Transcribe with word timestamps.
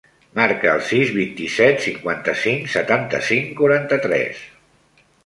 Marca 0.37 0.69
el 0.77 0.79
sis, 0.91 1.11
vint-i-set, 1.17 1.83
cinquanta-cinc, 1.87 2.65
setanta-cinc, 2.77 3.53
quaranta-tres. 3.61 4.41